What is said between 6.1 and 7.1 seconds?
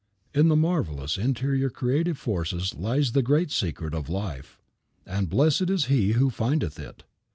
who findeth it.